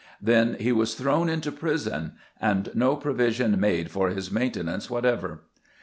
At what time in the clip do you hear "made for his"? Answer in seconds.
3.59-4.31